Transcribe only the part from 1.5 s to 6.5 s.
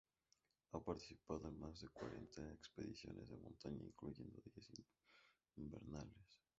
más de cuarenta expediciones de montaña incluyendo diez invernales.